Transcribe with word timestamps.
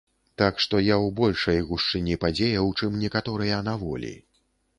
Так 0.41 0.61
што 0.63 0.79
я 0.83 0.95
ў 1.01 1.07
большай 1.19 1.59
гушчыні 1.67 2.17
падзеяў, 2.25 2.73
чым 2.81 2.97
некаторыя 3.05 3.61
на 3.71 3.79
волі. 3.85 4.13